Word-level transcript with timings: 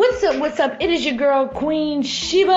What's 0.00 0.24
up? 0.24 0.36
What's 0.40 0.58
up? 0.58 0.80
It 0.80 0.88
is 0.88 1.04
your 1.04 1.16
girl, 1.16 1.46
Queen 1.46 2.02
Sheba. 2.02 2.54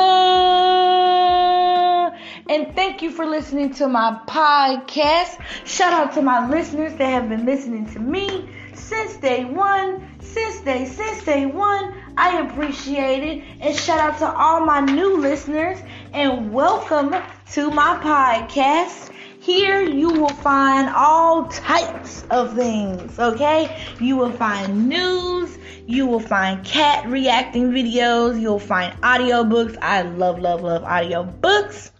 And 2.48 2.74
thank 2.74 3.02
you 3.02 3.12
for 3.12 3.26
listening 3.26 3.74
to 3.74 3.90
my 3.90 4.18
podcast. 4.26 5.42
Shout 5.66 5.92
out 5.92 6.14
to 6.14 6.22
my 6.22 6.48
listeners 6.50 6.94
that 6.94 7.06
have 7.06 7.28
been 7.28 7.46
listening 7.46 7.86
to 7.88 8.00
me 8.00 8.48
since 8.74 9.18
day 9.18 9.44
one. 9.44 10.08
Since 10.22 10.62
day, 10.62 10.86
since 10.86 11.26
day 11.26 11.46
one. 11.46 11.94
I 12.16 12.40
appreciate 12.48 13.24
it. 13.24 13.44
And 13.60 13.78
shout 13.78 14.00
out 14.00 14.20
to 14.20 14.34
all 14.34 14.66
my 14.66 14.80
new 14.80 15.18
listeners. 15.18 15.80
And 16.14 16.54
welcome 16.54 17.14
to 17.52 17.72
my 17.72 18.00
podcast. 18.02 19.13
Here 19.44 19.82
you 19.82 20.08
will 20.08 20.30
find 20.30 20.88
all 20.96 21.48
types 21.48 22.24
of 22.32 22.56
things, 22.56 23.20
okay? 23.20 23.78
You 24.00 24.16
will 24.16 24.32
find 24.32 24.88
news, 24.88 25.58
you 25.86 26.06
will 26.06 26.22
find 26.22 26.64
cat 26.64 27.06
reacting 27.10 27.72
videos, 27.72 28.40
you'll 28.40 28.58
find 28.58 28.94
audiobooks. 29.02 29.78
I 29.82 30.04
love, 30.04 30.40
love, 30.40 30.62
love 30.62 30.84
audiobooks. 30.84 31.92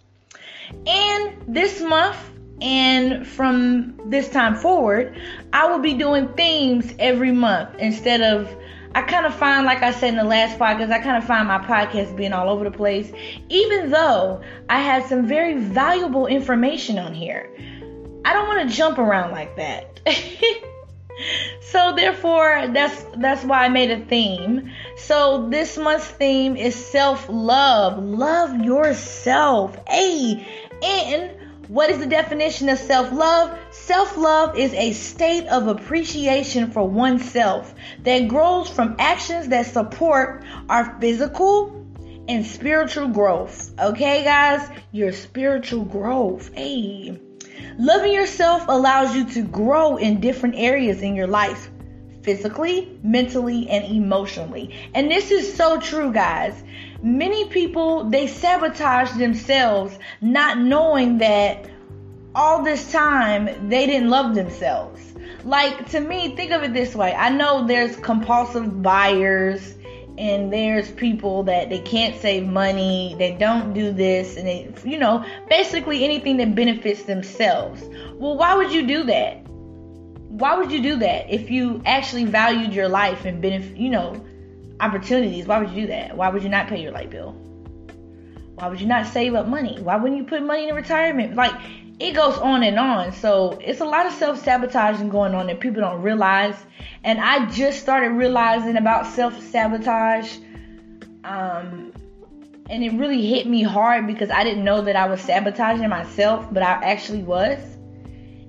And 0.86 1.36
this 1.46 1.82
month, 1.82 2.16
and 2.62 3.26
from 3.26 4.00
this 4.06 4.30
time 4.30 4.54
forward, 4.54 5.14
I 5.52 5.66
will 5.66 5.80
be 5.80 5.92
doing 5.92 6.28
themes 6.28 6.94
every 6.98 7.32
month 7.32 7.74
instead 7.78 8.22
of 8.22 8.48
I 8.94 9.02
kind 9.02 9.26
of 9.26 9.34
find, 9.34 9.66
like 9.66 9.82
I 9.82 9.90
said 9.90 10.10
in 10.10 10.16
the 10.16 10.24
last 10.24 10.56
podcast, 10.58 10.92
I 10.92 11.00
kind 11.00 11.16
of 11.16 11.24
find 11.24 11.48
my 11.48 11.58
podcast 11.58 12.16
being 12.16 12.32
all 12.32 12.48
over 12.48 12.62
the 12.62 12.70
place, 12.70 13.12
even 13.48 13.90
though 13.90 14.40
I 14.68 14.78
had 14.78 15.06
some 15.06 15.26
very 15.26 15.58
valuable 15.58 16.26
information 16.26 16.98
on 16.98 17.12
here. 17.12 17.50
I 18.24 18.32
don't 18.32 18.46
want 18.46 18.68
to 18.68 18.74
jump 18.74 18.98
around 18.98 19.32
like 19.32 19.56
that. 19.56 20.00
so 21.60 21.94
therefore, 21.96 22.68
that's 22.72 23.04
that's 23.16 23.44
why 23.44 23.64
I 23.64 23.68
made 23.68 23.90
a 23.90 24.04
theme. 24.04 24.70
So 24.96 25.48
this 25.50 25.76
month's 25.76 26.06
theme 26.06 26.56
is 26.56 26.74
self-love. 26.74 27.98
Love 27.98 28.60
yourself. 28.60 29.76
Hey, 29.88 30.46
and 30.82 31.32
what 31.68 31.90
is 31.90 31.98
the 31.98 32.06
definition 32.06 32.68
of 32.68 32.78
self 32.78 33.12
love? 33.12 33.58
Self 33.70 34.16
love 34.16 34.58
is 34.58 34.72
a 34.74 34.92
state 34.92 35.46
of 35.48 35.66
appreciation 35.66 36.70
for 36.70 36.86
oneself 36.88 37.74
that 38.02 38.28
grows 38.28 38.68
from 38.68 38.96
actions 38.98 39.48
that 39.48 39.66
support 39.66 40.44
our 40.68 40.98
physical 41.00 41.84
and 42.28 42.44
spiritual 42.44 43.08
growth. 43.08 43.72
Okay, 43.78 44.24
guys? 44.24 44.68
Your 44.92 45.12
spiritual 45.12 45.84
growth. 45.84 46.52
Hey. 46.54 47.20
Loving 47.78 48.12
yourself 48.12 48.66
allows 48.68 49.14
you 49.14 49.24
to 49.30 49.42
grow 49.42 49.96
in 49.96 50.20
different 50.20 50.54
areas 50.56 51.02
in 51.02 51.14
your 51.14 51.26
life 51.26 51.70
physically, 52.24 52.98
mentally, 53.02 53.68
and 53.68 53.84
emotionally. 53.84 54.74
And 54.94 55.10
this 55.10 55.30
is 55.30 55.54
so 55.54 55.78
true, 55.78 56.12
guys. 56.12 56.63
Many 57.04 57.48
people, 57.50 58.08
they 58.08 58.26
sabotage 58.26 59.12
themselves 59.12 59.98
not 60.22 60.58
knowing 60.58 61.18
that 61.18 61.68
all 62.34 62.64
this 62.64 62.90
time 62.90 63.68
they 63.68 63.84
didn't 63.84 64.08
love 64.08 64.34
themselves. 64.34 65.12
Like 65.44 65.90
to 65.90 66.00
me, 66.00 66.34
think 66.34 66.50
of 66.50 66.62
it 66.62 66.72
this 66.72 66.94
way. 66.94 67.12
I 67.12 67.28
know 67.28 67.66
there's 67.66 67.94
compulsive 67.96 68.82
buyers 68.82 69.74
and 70.16 70.50
there's 70.50 70.90
people 70.92 71.42
that 71.42 71.68
they 71.68 71.80
can't 71.80 72.18
save 72.22 72.46
money, 72.46 73.14
they 73.18 73.32
don't 73.32 73.74
do 73.74 73.92
this 73.92 74.38
and 74.38 74.46
they 74.46 74.72
you 74.82 74.98
know, 74.98 75.24
basically 75.50 76.04
anything 76.04 76.38
that 76.38 76.54
benefits 76.54 77.02
themselves. 77.02 77.82
Well, 78.14 78.38
why 78.38 78.54
would 78.54 78.72
you 78.72 78.86
do 78.86 79.04
that? 79.04 79.44
why 80.34 80.56
would 80.56 80.72
you 80.72 80.82
do 80.82 80.96
that 80.96 81.32
if 81.32 81.48
you 81.48 81.80
actually 81.86 82.24
valued 82.24 82.74
your 82.74 82.88
life 82.88 83.24
and 83.24 83.40
benefit, 83.40 83.76
you 83.76 83.88
know, 83.88 84.20
opportunities? 84.80 85.46
Why 85.46 85.58
would 85.58 85.70
you 85.70 85.82
do 85.82 85.86
that? 85.88 86.16
Why 86.16 86.28
would 86.28 86.42
you 86.42 86.48
not 86.48 86.68
pay 86.68 86.80
your 86.80 86.92
light 86.92 87.10
bill? 87.10 87.32
Why 88.56 88.68
would 88.68 88.80
you 88.80 88.86
not 88.86 89.06
save 89.06 89.34
up 89.34 89.48
money? 89.48 89.80
Why 89.80 89.96
wouldn't 89.96 90.18
you 90.18 90.24
put 90.24 90.42
money 90.42 90.68
in 90.68 90.74
retirement? 90.74 91.34
Like 91.34 91.54
it 91.98 92.12
goes 92.12 92.38
on 92.38 92.62
and 92.62 92.78
on. 92.78 93.12
So 93.12 93.58
it's 93.60 93.80
a 93.80 93.84
lot 93.84 94.06
of 94.06 94.12
self 94.12 94.42
sabotaging 94.42 95.08
going 95.08 95.34
on 95.34 95.46
that 95.48 95.60
people 95.60 95.80
don't 95.80 96.02
realize. 96.02 96.56
And 97.02 97.20
I 97.20 97.50
just 97.50 97.80
started 97.80 98.10
realizing 98.10 98.76
about 98.76 99.06
self 99.06 99.40
sabotage. 99.40 100.36
Um, 101.24 101.92
and 102.70 102.82
it 102.82 102.92
really 102.94 103.26
hit 103.26 103.46
me 103.46 103.62
hard 103.62 104.06
because 104.06 104.30
I 104.30 104.42
didn't 104.42 104.64
know 104.64 104.82
that 104.82 104.96
I 104.96 105.06
was 105.06 105.20
sabotaging 105.20 105.88
myself, 105.88 106.46
but 106.52 106.62
I 106.62 106.72
actually 106.92 107.22
was. 107.22 107.58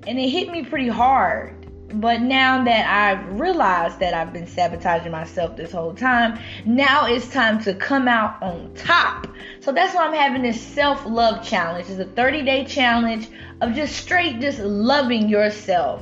And 0.07 0.19
it 0.19 0.29
hit 0.29 0.49
me 0.49 0.63
pretty 0.63 0.87
hard 0.87 1.64
but 1.93 2.21
now 2.21 2.63
that 2.63 2.87
I've 2.87 3.39
realized 3.39 3.99
that 3.99 4.13
I've 4.13 4.33
been 4.33 4.47
sabotaging 4.47 5.11
myself 5.11 5.55
this 5.55 5.71
whole 5.71 5.93
time, 5.93 6.39
now 6.65 7.05
it's 7.05 7.29
time 7.29 7.61
to 7.63 7.75
come 7.75 8.07
out 8.07 8.41
on 8.41 8.73
top. 8.73 9.27
So 9.59 9.71
that's 9.71 9.93
why 9.93 10.05
I'm 10.05 10.13
having 10.13 10.41
this 10.41 10.59
self 10.59 11.05
love 11.05 11.45
challenge. 11.45 11.89
It's 11.89 11.99
a 11.99 12.05
30 12.05 12.43
day 12.43 12.65
challenge 12.65 13.29
of 13.61 13.73
just 13.73 13.95
straight, 13.95 14.39
just 14.41 14.59
loving 14.59 15.29
yourself. 15.29 16.01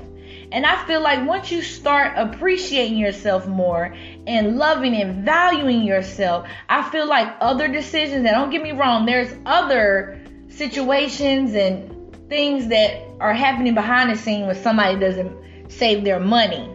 And 0.52 0.66
I 0.66 0.86
feel 0.86 1.02
like 1.02 1.28
once 1.28 1.52
you 1.52 1.62
start 1.62 2.14
appreciating 2.16 2.98
yourself 2.98 3.48
more 3.48 3.94
and 4.28 4.58
loving 4.58 4.96
and 4.96 5.26
valuing 5.26 5.82
yourself, 5.82 6.48
I 6.70 6.88
feel 6.92 7.08
like 7.08 7.36
other 7.42 7.68
decisions, 7.68 8.24
that 8.24 8.34
don't 8.34 8.52
get 8.52 8.62
me 8.62 8.72
wrong, 8.72 9.06
there's 9.06 9.34
other 9.48 10.22
situations 10.50 11.56
and 11.56 11.90
things 12.30 12.68
that 12.68 13.02
are 13.20 13.34
happening 13.34 13.74
behind 13.74 14.12
the 14.12 14.16
scene 14.16 14.46
when 14.46 14.56
somebody 14.56 15.00
doesn't 15.00 15.44
save 15.78 16.04
their 16.04 16.20
money. 16.20 16.70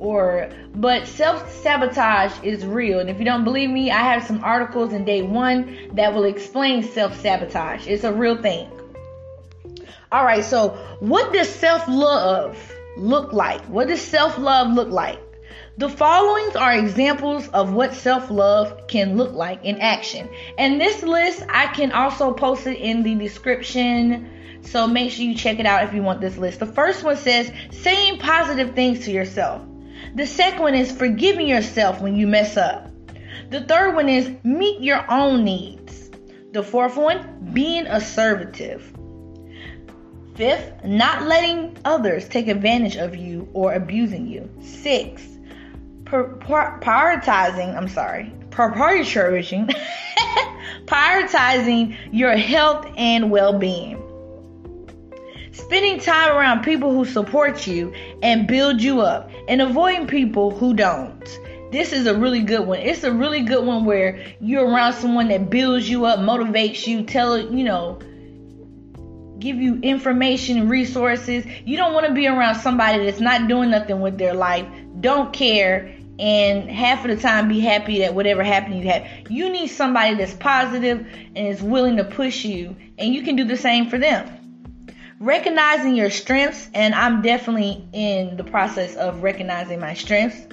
Or 0.00 0.48
but 0.74 1.08
self-sabotage 1.08 2.32
is 2.42 2.64
real. 2.64 3.00
And 3.00 3.10
if 3.10 3.18
you 3.18 3.24
don't 3.24 3.44
believe 3.44 3.70
me 3.70 3.90
i 3.90 3.98
have 3.98 4.24
some 4.24 4.42
articles 4.44 4.92
in 4.92 5.04
day 5.04 5.22
one 5.22 5.76
that 5.94 6.14
will 6.14 6.24
explain 6.24 6.82
self-sabotage. 6.82 7.86
It's 7.86 8.04
a 8.04 8.12
real 8.12 8.40
thing. 8.40 8.70
All 10.12 10.24
right 10.24 10.44
so 10.44 10.70
what 11.00 11.32
does 11.32 11.48
self-love 11.48 12.56
look 12.96 13.32
like? 13.32 13.64
What 13.66 13.88
does 13.88 14.00
self-love 14.00 14.72
look 14.72 14.88
like? 14.88 15.20
The 15.78 15.88
followings 15.88 16.56
are 16.56 16.74
examples 16.74 17.48
of 17.48 17.72
what 17.72 17.94
self-love 17.94 18.88
can 18.88 19.16
look 19.16 19.32
like 19.32 19.64
in 19.64 19.80
action. 19.80 20.28
And 20.58 20.80
this 20.80 21.02
list 21.02 21.42
i 21.48 21.66
can 21.66 21.90
also 21.90 22.32
post 22.32 22.68
it 22.68 22.78
in 22.78 23.02
the 23.02 23.16
description 23.16 24.30
so 24.62 24.86
make 24.86 25.10
sure 25.10 25.24
you 25.24 25.34
check 25.34 25.58
it 25.58 25.66
out 25.66 25.84
if 25.84 25.94
you 25.94 26.02
want 26.02 26.20
this 26.20 26.36
list. 26.36 26.60
The 26.60 26.66
first 26.66 27.02
one 27.02 27.16
says 27.16 27.50
saying 27.70 28.18
positive 28.18 28.74
things 28.74 29.04
to 29.06 29.10
yourself. 29.10 29.62
The 30.14 30.26
second 30.26 30.60
one 30.60 30.74
is 30.74 30.92
forgiving 30.92 31.48
yourself 31.48 32.00
when 32.00 32.16
you 32.16 32.26
mess 32.26 32.56
up. 32.56 32.90
The 33.50 33.62
third 33.62 33.94
one 33.94 34.08
is 34.08 34.30
meet 34.44 34.80
your 34.80 35.10
own 35.10 35.44
needs. 35.44 36.10
The 36.52 36.62
fourth 36.62 36.96
one, 36.96 37.50
being 37.52 37.86
assertive. 37.86 38.92
Fifth, 40.34 40.84
not 40.84 41.24
letting 41.24 41.76
others 41.84 42.28
take 42.28 42.48
advantage 42.48 42.96
of 42.96 43.16
you 43.16 43.48
or 43.52 43.72
abusing 43.72 44.26
you. 44.26 44.48
Six, 44.60 45.26
prioritizing, 46.04 47.76
I'm 47.76 47.88
sorry, 47.88 48.32
prioritizing, 48.50 49.74
prioritizing 50.86 51.96
your 52.12 52.36
health 52.36 52.86
and 52.96 53.30
well 53.30 53.58
being. 53.58 53.97
Spending 55.58 55.98
time 55.98 56.36
around 56.36 56.62
people 56.62 56.92
who 56.92 57.04
support 57.04 57.66
you 57.66 57.92
and 58.22 58.46
build 58.46 58.80
you 58.80 59.00
up 59.00 59.28
and 59.48 59.60
avoiding 59.60 60.06
people 60.06 60.52
who 60.52 60.72
don't. 60.72 61.38
This 61.72 61.92
is 61.92 62.06
a 62.06 62.16
really 62.16 62.42
good 62.42 62.64
one. 62.64 62.78
It's 62.78 63.02
a 63.02 63.12
really 63.12 63.42
good 63.42 63.66
one 63.66 63.84
where 63.84 64.24
you're 64.40 64.64
around 64.64 64.92
someone 64.92 65.28
that 65.28 65.50
builds 65.50 65.90
you 65.90 66.04
up, 66.04 66.20
motivates 66.20 66.86
you, 66.86 67.02
tell 67.02 67.36
you 67.38 67.64
know, 67.64 67.98
give 69.40 69.56
you 69.56 69.80
information, 69.80 70.68
resources. 70.68 71.44
You 71.64 71.76
don't 71.76 71.92
want 71.92 72.06
to 72.06 72.14
be 72.14 72.28
around 72.28 72.54
somebody 72.54 73.04
that's 73.04 73.20
not 73.20 73.48
doing 73.48 73.70
nothing 73.70 74.00
with 74.00 74.16
their 74.16 74.34
life, 74.34 74.66
don't 75.00 75.32
care, 75.32 75.92
and 76.20 76.70
half 76.70 77.04
of 77.04 77.10
the 77.10 77.20
time 77.20 77.48
be 77.48 77.58
happy 77.58 77.98
that 77.98 78.14
whatever 78.14 78.44
happened 78.44 78.78
you 78.78 78.88
have. 78.88 79.04
You 79.28 79.50
need 79.50 79.68
somebody 79.68 80.14
that's 80.14 80.34
positive 80.34 81.04
and 81.34 81.48
is 81.48 81.60
willing 81.60 81.96
to 81.96 82.04
push 82.04 82.44
you, 82.44 82.76
and 82.96 83.12
you 83.12 83.22
can 83.22 83.34
do 83.34 83.44
the 83.44 83.56
same 83.56 83.90
for 83.90 83.98
them 83.98 84.37
recognizing 85.20 85.96
your 85.96 86.10
strengths, 86.10 86.68
and 86.74 86.94
I'm 86.94 87.22
definitely 87.22 87.84
in 87.92 88.36
the 88.36 88.44
process 88.44 88.94
of 88.96 89.22
recognizing 89.22 89.80
my 89.80 89.94
strengths, 89.94 90.46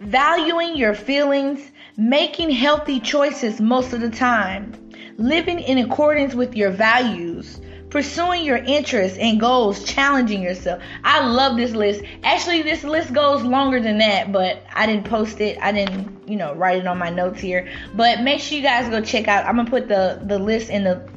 valuing 0.00 0.76
your 0.76 0.94
feelings, 0.94 1.60
making 1.96 2.50
healthy 2.50 3.00
choices 3.00 3.60
most 3.60 3.92
of 3.92 4.00
the 4.00 4.10
time, 4.10 4.72
living 5.16 5.60
in 5.60 5.78
accordance 5.78 6.34
with 6.34 6.56
your 6.56 6.70
values, 6.70 7.60
pursuing 7.90 8.44
your 8.44 8.58
interests 8.58 9.16
and 9.18 9.40
goals, 9.40 9.82
challenging 9.84 10.42
yourself. 10.42 10.82
I 11.04 11.26
love 11.26 11.56
this 11.56 11.72
list. 11.72 12.02
Actually, 12.22 12.62
this 12.62 12.84
list 12.84 13.12
goes 13.12 13.42
longer 13.42 13.80
than 13.80 13.98
that, 13.98 14.30
but 14.30 14.62
I 14.74 14.86
didn't 14.86 15.06
post 15.06 15.40
it. 15.40 15.58
I 15.62 15.72
didn't, 15.72 16.28
you 16.28 16.36
know, 16.36 16.54
write 16.54 16.78
it 16.78 16.86
on 16.86 16.98
my 16.98 17.10
notes 17.10 17.40
here. 17.40 17.68
But 17.94 18.22
make 18.22 18.40
sure 18.40 18.58
you 18.58 18.62
guys 18.62 18.90
go 18.90 19.00
check 19.00 19.26
out. 19.28 19.46
I'm 19.46 19.56
gonna 19.56 19.70
put 19.70 19.88
the 19.88 20.20
the 20.22 20.38
list 20.38 20.68
in 20.68 20.84
the 20.84 21.08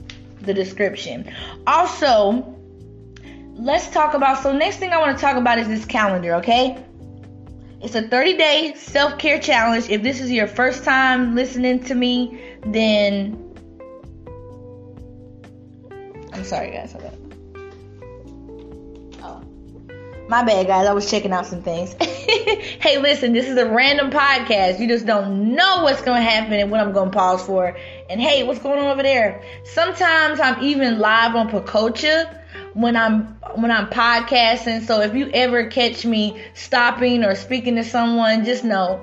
the 0.41 0.53
description. 0.53 1.31
Also, 1.67 2.55
let's 3.53 3.89
talk 3.89 4.13
about. 4.13 4.41
So 4.43 4.51
next 4.57 4.77
thing 4.77 4.91
I 4.91 4.99
want 4.99 5.17
to 5.17 5.21
talk 5.21 5.37
about 5.37 5.59
is 5.59 5.67
this 5.67 5.85
calendar. 5.85 6.35
Okay, 6.35 6.83
It's 7.81 7.95
a 7.95 8.01
30 8.07 8.37
day 8.37 8.73
self 8.75 9.17
care 9.17 9.39
challenge. 9.39 9.89
If 9.89 10.03
this 10.03 10.21
is 10.21 10.31
your 10.31 10.47
first 10.47 10.83
time 10.83 11.35
listening 11.35 11.83
to 11.85 11.95
me, 11.95 12.41
then 12.65 13.47
I'm 16.33 16.43
sorry, 16.43 16.71
guys. 16.71 16.93
Hold 16.93 17.05
up. 17.05 17.13
Oh, 19.23 19.43
my 20.29 20.43
bad, 20.43 20.67
guys. 20.67 20.87
I 20.87 20.93
was 20.93 21.09
checking 21.09 21.31
out 21.33 21.45
some 21.45 21.61
things. 21.61 21.93
hey, 21.99 22.99
listen, 22.99 23.33
this 23.33 23.47
is 23.47 23.57
a 23.57 23.65
random 23.69 24.11
podcast. 24.11 24.79
You 24.79 24.87
just 24.87 25.05
don't 25.05 25.55
know 25.55 25.83
what's 25.83 26.01
going 26.01 26.23
to 26.23 26.29
happen 26.29 26.53
and 26.53 26.71
what 26.71 26.79
I'm 26.79 26.93
going 26.93 27.11
to 27.11 27.17
pause 27.17 27.43
for. 27.45 27.77
And 28.11 28.19
hey, 28.19 28.43
what's 28.43 28.59
going 28.59 28.77
on 28.77 28.87
over 28.87 29.03
there? 29.03 29.41
Sometimes 29.63 30.41
I'm 30.41 30.61
even 30.61 30.99
live 30.99 31.33
on 31.33 31.49
Pococha 31.49 32.41
when 32.73 32.97
I'm 32.97 33.37
when 33.55 33.71
I'm 33.71 33.87
podcasting. 33.87 34.85
So 34.85 34.99
if 34.99 35.15
you 35.15 35.29
ever 35.33 35.67
catch 35.67 36.05
me 36.05 36.43
stopping 36.53 37.23
or 37.23 37.35
speaking 37.35 37.75
to 37.75 37.85
someone, 37.85 38.43
just 38.43 38.65
know 38.65 39.01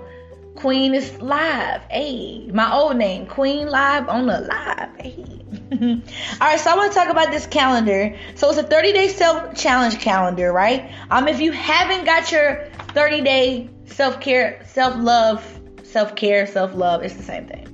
Queen 0.57 0.93
is 0.93 1.23
live. 1.23 1.81
Hey, 1.91 2.51
my 2.53 2.71
old 2.71 2.99
name, 2.99 3.25
Queen 3.25 3.69
Live 3.69 4.11
on 4.11 4.27
the 4.27 4.41
live. 4.41 4.91
Hey. 5.01 5.25
All 6.43 6.47
right, 6.47 6.61
so 6.61 6.71
I 6.71 6.77
want 6.77 6.93
to 6.93 6.99
talk 6.99 7.09
about 7.09 7.31
this 7.31 7.47
calendar. 7.47 8.15
So 8.35 8.51
it's 8.51 8.59
a 8.59 8.63
30 8.63 8.93
day 8.93 9.09
self 9.09 9.55
challenge 9.55 10.01
calendar, 10.01 10.53
right? 10.53 10.93
Um, 11.11 11.29
if 11.29 11.41
you 11.41 11.53
haven't 11.53 12.05
got 12.05 12.31
your 12.31 12.69
30 12.89 13.23
day 13.23 13.71
self 13.87 14.21
care, 14.21 14.63
self 14.67 14.97
love, 14.99 15.61
self 15.85 16.15
care, 16.15 16.47
self 16.47 16.75
love, 16.75 17.03
it's 17.03 17.15
the 17.15 17.23
same 17.23 17.47
thing. 17.47 17.68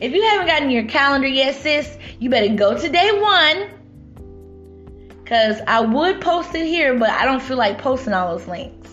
If 0.00 0.12
you 0.14 0.22
haven't 0.22 0.46
gotten 0.46 0.70
your 0.70 0.84
calendar 0.84 1.28
yet, 1.28 1.54
sis, 1.56 1.98
you 2.18 2.30
better 2.30 2.54
go 2.54 2.76
to 2.76 2.88
day 2.88 3.10
one 3.20 3.68
because 5.22 5.60
I 5.66 5.80
would 5.80 6.20
post 6.20 6.54
it 6.54 6.66
here, 6.66 6.98
but 6.98 7.10
I 7.10 7.24
don't 7.24 7.42
feel 7.42 7.58
like 7.58 7.78
posting 7.78 8.14
all 8.14 8.36
those 8.36 8.48
links. 8.48 8.90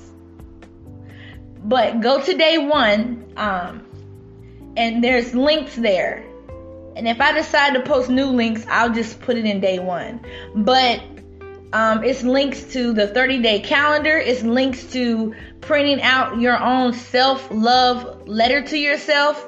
But 1.63 2.01
go 2.01 2.21
to 2.21 2.33
day 2.37 2.57
one, 2.57 3.25
um, 3.37 3.85
and 4.75 5.03
there's 5.03 5.33
links 5.33 5.75
there. 5.75 6.23
And 6.95 7.07
if 7.07 7.21
I 7.21 7.31
decide 7.31 7.73
to 7.73 7.81
post 7.81 8.09
new 8.09 8.27
links, 8.27 8.65
I'll 8.69 8.93
just 8.93 9.19
put 9.21 9.37
it 9.37 9.45
in 9.45 9.59
day 9.59 9.79
one. 9.79 10.19
But 10.55 11.01
um, 11.73 12.03
it's 12.03 12.23
links 12.23 12.63
to 12.73 12.93
the 12.93 13.07
30 13.07 13.41
day 13.41 13.59
calendar. 13.59 14.17
It's 14.17 14.43
links 14.43 14.83
to 14.93 15.33
printing 15.61 16.01
out 16.01 16.39
your 16.39 16.61
own 16.61 16.93
self 16.93 17.47
love 17.49 18.27
letter 18.27 18.61
to 18.61 18.77
yourself 18.77 19.47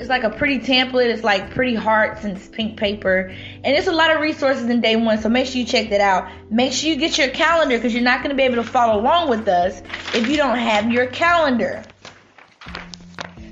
it's 0.00 0.08
like 0.08 0.24
a 0.24 0.30
pretty 0.30 0.58
template. 0.60 1.12
It's 1.12 1.22
like 1.22 1.50
pretty 1.50 1.74
hearts 1.74 2.24
and 2.24 2.40
pink 2.52 2.78
paper. 2.78 3.30
And 3.62 3.76
it's 3.76 3.86
a 3.86 3.92
lot 3.92 4.10
of 4.10 4.22
resources 4.22 4.64
in 4.64 4.80
day 4.80 4.96
one. 4.96 5.20
So 5.20 5.28
make 5.28 5.46
sure 5.46 5.60
you 5.60 5.66
check 5.66 5.90
that 5.90 6.00
out. 6.00 6.26
Make 6.50 6.72
sure 6.72 6.88
you 6.88 6.96
get 6.96 7.18
your 7.18 7.28
calendar 7.28 7.76
because 7.76 7.92
you're 7.92 8.02
not 8.02 8.22
going 8.22 8.30
to 8.30 8.34
be 8.34 8.44
able 8.44 8.56
to 8.56 8.64
follow 8.64 8.98
along 8.98 9.28
with 9.28 9.46
us 9.46 9.82
if 10.14 10.26
you 10.26 10.38
don't 10.38 10.56
have 10.56 10.90
your 10.90 11.06
calendar. 11.08 11.82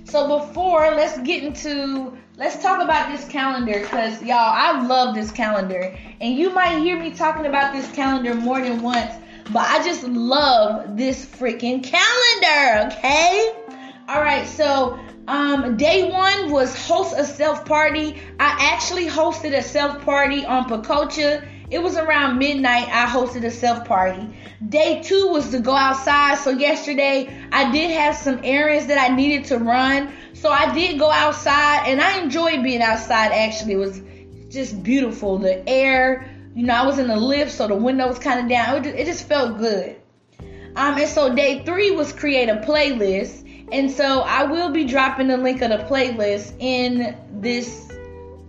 So 0.04 0.38
before, 0.38 0.90
let's 0.92 1.18
get 1.18 1.42
into, 1.42 2.16
let's 2.38 2.62
talk 2.62 2.82
about 2.82 3.12
this 3.12 3.28
calendar 3.28 3.80
because 3.80 4.22
y'all, 4.22 4.38
I 4.38 4.86
love 4.86 5.14
this 5.14 5.30
calendar. 5.30 5.94
And 6.22 6.34
you 6.34 6.48
might 6.48 6.78
hear 6.78 6.98
me 6.98 7.10
talking 7.10 7.44
about 7.44 7.74
this 7.74 7.92
calendar 7.92 8.34
more 8.34 8.58
than 8.58 8.80
once. 8.80 9.12
But 9.52 9.68
I 9.68 9.84
just 9.84 10.02
love 10.02 10.96
this 10.96 11.26
freaking 11.26 11.84
calendar, 11.84 12.94
okay? 12.96 13.54
All 14.08 14.22
right, 14.22 14.46
so 14.46 14.98
um, 15.28 15.76
day 15.76 16.10
one 16.10 16.50
was 16.50 16.74
host 16.86 17.14
a 17.16 17.24
self 17.24 17.66
party. 17.66 18.16
I 18.40 18.72
actually 18.72 19.06
hosted 19.06 19.54
a 19.54 19.62
self 19.62 20.02
party 20.02 20.44
on 20.46 20.64
Pococha. 20.64 21.46
It 21.70 21.82
was 21.82 21.98
around 21.98 22.38
midnight. 22.38 22.88
I 22.88 23.04
hosted 23.04 23.44
a 23.44 23.50
self 23.50 23.86
party. 23.86 24.34
Day 24.66 25.02
two 25.02 25.28
was 25.28 25.50
to 25.50 25.60
go 25.60 25.74
outside. 25.74 26.38
So 26.38 26.48
yesterday 26.48 27.28
I 27.52 27.70
did 27.70 27.90
have 27.90 28.16
some 28.16 28.40
errands 28.42 28.86
that 28.86 28.98
I 28.98 29.14
needed 29.14 29.44
to 29.48 29.58
run. 29.58 30.14
So 30.32 30.50
I 30.50 30.72
did 30.72 30.98
go 30.98 31.10
outside 31.10 31.86
and 31.86 32.00
I 32.00 32.22
enjoyed 32.22 32.62
being 32.62 32.80
outside 32.80 33.32
actually. 33.32 33.74
It 33.74 33.76
was 33.76 34.00
just 34.48 34.82
beautiful. 34.82 35.36
The 35.36 35.68
air, 35.68 36.34
you 36.54 36.64
know, 36.64 36.74
I 36.74 36.86
was 36.86 36.98
in 36.98 37.06
the 37.06 37.16
Lyft, 37.16 37.50
so 37.50 37.68
the 37.68 37.74
window 37.74 38.08
was 38.08 38.18
kind 38.18 38.40
of 38.40 38.48
down. 38.48 38.76
It 38.76 38.84
just, 38.84 38.96
it 38.96 39.04
just 39.04 39.24
felt 39.28 39.58
good. 39.58 39.96
Um, 40.74 40.96
and 40.96 41.08
so 41.08 41.34
day 41.34 41.64
three 41.66 41.90
was 41.90 42.14
create 42.14 42.48
a 42.48 42.56
playlist. 42.56 43.44
And 43.72 43.90
so 43.90 44.20
I 44.20 44.44
will 44.44 44.70
be 44.70 44.84
dropping 44.84 45.28
the 45.28 45.36
link 45.36 45.62
of 45.62 45.70
the 45.70 45.78
playlist 45.78 46.54
in 46.58 47.16
this 47.40 47.88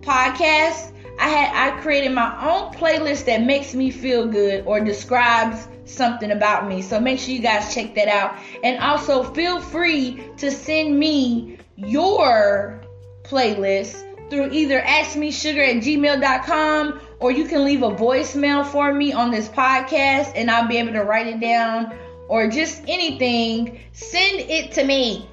podcast. 0.02 0.92
I 1.20 1.28
had 1.28 1.76
I 1.76 1.82
created 1.82 2.14
my 2.14 2.50
own 2.50 2.74
playlist 2.74 3.26
that 3.26 3.44
makes 3.44 3.74
me 3.74 3.92
feel 3.92 4.28
good 4.28 4.66
or 4.66 4.80
describes 4.80 5.68
something 5.84 6.32
about 6.32 6.68
me. 6.68 6.82
So 6.82 7.00
make 7.00 7.20
sure 7.20 7.34
you 7.34 7.42
guys 7.42 7.74
check 7.74 7.96
that 7.96 8.08
out. 8.08 8.38
And 8.64 8.80
also 8.80 9.24
feel 9.24 9.60
free 9.60 10.24
to 10.38 10.52
send 10.52 10.98
me 10.98 11.58
your 11.76 12.82
playlist 13.24 14.06
through 14.30 14.52
either 14.52 14.80
askmesugar 14.80 15.76
at 15.76 15.84
gmail.com 15.84 17.02
or 17.20 17.32
you 17.32 17.46
can 17.46 17.66
leave 17.66 17.84
a 17.84 17.90
voicemail 17.90 18.66
for 18.66 18.94
me 18.94 19.12
on 19.12 19.32
this 19.32 19.50
podcast 19.50 20.32
and 20.36 20.50
I'll 20.50 20.68
be 20.68 20.78
able 20.78 20.94
to 20.94 21.04
write 21.04 21.28
it 21.28 21.40
down 21.40 21.98
or 22.30 22.48
just 22.48 22.84
anything, 22.88 23.82
send 23.92 24.40
it 24.40 24.72
to 24.74 24.84
me. 24.86 25.28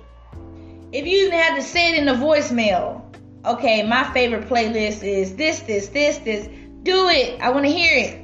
If 0.93 1.07
you 1.07 1.27
even 1.27 1.39
have 1.39 1.57
to 1.57 1.79
it 1.79 1.99
in 1.99 2.07
the 2.07 2.13
voicemail, 2.13 3.03
okay, 3.45 3.87
my 3.87 4.05
favorite 4.13 4.49
playlist 4.49 5.03
is 5.03 5.37
this, 5.37 5.61
this, 5.61 5.89
this, 5.89 6.19
this. 6.19 6.49
Do 6.83 7.09
it. 7.09 7.41
I 7.41 7.51
want 7.51 7.67
to 7.67 7.73
hear 7.73 7.97
it. 7.97 8.23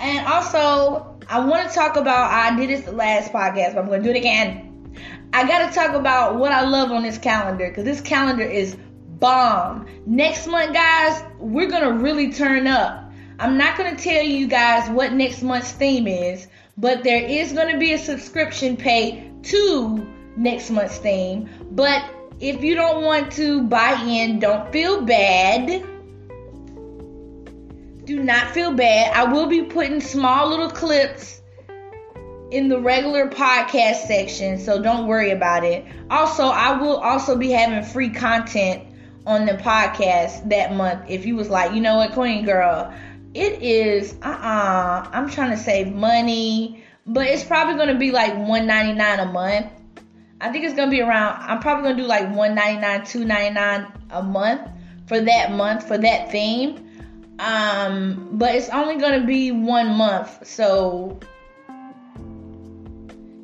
And 0.00 0.26
also, 0.26 1.18
I 1.28 1.44
want 1.44 1.68
to 1.68 1.74
talk 1.74 1.96
about, 1.96 2.30
I 2.30 2.56
did 2.56 2.70
this 2.70 2.84
the 2.84 2.92
last 2.92 3.32
podcast, 3.32 3.74
but 3.74 3.80
I'm 3.80 3.86
going 3.86 4.02
to 4.02 4.08
do 4.08 4.14
it 4.14 4.18
again. 4.18 4.92
I 5.32 5.46
got 5.46 5.68
to 5.68 5.74
talk 5.74 5.94
about 5.94 6.36
what 6.36 6.52
I 6.52 6.62
love 6.62 6.90
on 6.90 7.02
this 7.02 7.18
calendar 7.18 7.68
because 7.68 7.84
this 7.84 8.00
calendar 8.00 8.44
is 8.44 8.76
bomb. 9.18 9.86
Next 10.06 10.46
month, 10.46 10.72
guys, 10.74 11.22
we're 11.38 11.70
going 11.70 11.82
to 11.84 12.02
really 12.02 12.32
turn 12.32 12.66
up. 12.66 13.12
I'm 13.38 13.56
not 13.58 13.76
going 13.76 13.94
to 13.94 14.02
tell 14.02 14.22
you 14.22 14.46
guys 14.46 14.88
what 14.90 15.12
next 15.12 15.42
month's 15.42 15.72
theme 15.72 16.06
is, 16.06 16.48
but 16.76 17.04
there 17.04 17.22
is 17.22 17.52
going 17.52 17.72
to 17.72 17.78
be 17.78 17.92
a 17.92 17.98
subscription 17.98 18.76
pay 18.76 19.30
to 19.44 20.06
next 20.36 20.70
month's 20.70 20.98
theme. 20.98 21.48
But 21.70 22.04
if 22.40 22.62
you 22.62 22.74
don't 22.74 23.04
want 23.04 23.32
to 23.32 23.62
buy 23.62 23.92
in, 24.02 24.40
don't 24.40 24.72
feel 24.72 25.02
bad. 25.02 25.84
Do 28.04 28.22
not 28.22 28.48
feel 28.48 28.72
bad. 28.72 29.16
I 29.16 29.32
will 29.32 29.46
be 29.46 29.62
putting 29.62 30.00
small 30.00 30.48
little 30.48 30.70
clips 30.70 31.40
in 32.50 32.68
the 32.68 32.78
regular 32.78 33.28
podcast 33.28 34.06
section, 34.06 34.58
so 34.58 34.80
don't 34.82 35.06
worry 35.06 35.30
about 35.30 35.64
it. 35.64 35.84
Also, 36.10 36.44
I 36.44 36.78
will 36.78 36.98
also 36.98 37.36
be 37.36 37.50
having 37.50 37.82
free 37.82 38.10
content 38.10 38.82
on 39.26 39.46
the 39.46 39.54
podcast 39.54 40.48
that 40.50 40.74
month. 40.74 41.02
If 41.08 41.24
you 41.24 41.34
was 41.36 41.48
like, 41.48 41.72
you 41.72 41.80
know 41.80 41.96
what, 41.96 42.12
Queen 42.12 42.44
Girl, 42.44 42.92
it 43.34 43.62
is 43.62 44.14
uh 44.22 44.28
uh-uh, 44.28 45.08
I'm 45.12 45.28
trying 45.28 45.50
to 45.50 45.56
save 45.56 45.92
money, 45.92 46.84
but 47.04 47.26
it's 47.26 47.44
probably 47.44 47.74
gonna 47.74 47.98
be 47.98 48.12
like 48.12 48.32
199 48.32 49.18
a 49.20 49.26
month. 49.32 49.66
I 50.40 50.52
think 50.52 50.64
it's 50.64 50.74
gonna 50.74 50.90
be 50.90 51.00
around 51.00 51.42
I'm 51.42 51.58
probably 51.58 51.90
gonna 51.90 52.02
do 52.02 52.06
like 52.06 52.24
199, 52.34 53.04
299 53.04 53.92
a 54.10 54.22
month 54.22 54.68
for 55.06 55.20
that 55.20 55.52
month 55.52 55.86
for 55.86 55.98
that 55.98 56.30
theme. 56.30 56.80
Um, 57.40 58.30
but 58.32 58.54
it's 58.54 58.68
only 58.68 58.96
gonna 58.96 59.26
be 59.26 59.50
one 59.50 59.88
month, 59.96 60.46
so 60.46 61.18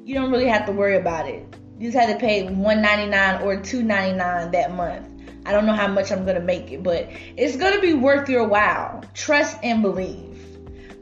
you 0.04 0.14
don't 0.14 0.30
really 0.30 0.46
have 0.46 0.66
to 0.66 0.72
worry 0.72 0.96
about 0.96 1.28
it. 1.28 1.44
You 1.80 1.90
just 1.90 1.98
have 1.98 2.10
to 2.10 2.20
pay 2.20 2.44
199 2.44 3.42
or 3.42 3.60
299 3.60 4.52
that 4.52 4.72
month. 4.72 5.09
I 5.50 5.52
don't 5.52 5.66
know 5.66 5.72
how 5.72 5.88
much 5.88 6.12
I'm 6.12 6.24
gonna 6.24 6.38
make 6.38 6.70
it, 6.70 6.84
but 6.84 7.08
it's 7.36 7.56
gonna 7.56 7.80
be 7.80 7.92
worth 7.92 8.28
your 8.28 8.46
while. 8.46 9.02
Trust 9.14 9.58
and 9.64 9.82
believe. 9.82 10.38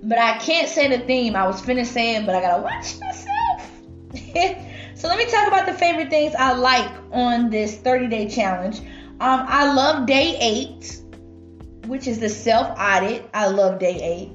But 0.02 0.16
I 0.16 0.38
can't 0.38 0.70
say 0.70 0.88
the 0.88 1.04
theme. 1.04 1.36
I 1.36 1.46
was 1.46 1.60
finna 1.60 1.84
saying, 1.84 2.24
but 2.24 2.34
I 2.34 2.40
gotta 2.40 2.62
watch 2.62 2.98
myself. 2.98 3.70
so 4.94 5.06
let 5.06 5.18
me 5.18 5.26
talk 5.26 5.48
about 5.48 5.66
the 5.66 5.74
favorite 5.74 6.08
things 6.08 6.34
I 6.34 6.54
like 6.54 6.90
on 7.12 7.50
this 7.50 7.76
30 7.76 8.06
day 8.06 8.26
challenge. 8.26 8.78
Um, 9.20 9.44
I 9.46 9.70
love 9.70 10.06
day 10.06 10.38
eight, 10.40 11.02
which 11.84 12.06
is 12.06 12.18
the 12.18 12.30
self 12.30 12.68
audit. 12.78 13.28
I 13.34 13.48
love 13.48 13.78
day 13.78 14.00
eight. 14.00 14.30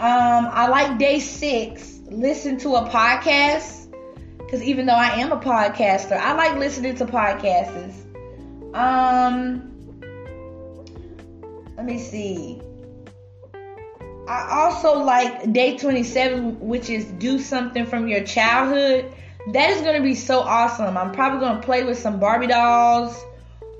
Um, 0.00 0.48
I 0.50 0.66
like 0.66 0.98
day 0.98 1.20
six, 1.20 2.00
listen 2.06 2.58
to 2.58 2.74
a 2.74 2.90
podcast. 2.90 3.82
Because 4.38 4.64
even 4.64 4.86
though 4.86 4.94
I 4.94 5.20
am 5.20 5.30
a 5.30 5.36
podcaster, 5.36 6.16
I 6.16 6.32
like 6.32 6.56
listening 6.56 6.96
to 6.96 7.06
podcasts. 7.06 8.00
Um, 8.74 9.70
let 11.76 11.86
me 11.86 11.98
see. 11.98 12.60
I 14.26 14.48
also 14.50 14.98
like 14.98 15.52
day 15.52 15.78
27, 15.78 16.58
which 16.60 16.90
is 16.90 17.04
do 17.04 17.38
something 17.38 17.86
from 17.86 18.08
your 18.08 18.24
childhood. 18.24 19.12
That 19.52 19.70
is 19.70 19.82
going 19.82 19.96
to 19.96 20.02
be 20.02 20.14
so 20.14 20.40
awesome. 20.40 20.96
I'm 20.96 21.12
probably 21.12 21.40
going 21.40 21.60
to 21.60 21.62
play 21.62 21.84
with 21.84 21.98
some 21.98 22.18
Barbie 22.18 22.48
dolls, 22.48 23.22